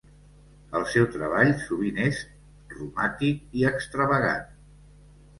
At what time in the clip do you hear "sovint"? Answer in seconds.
1.63-1.99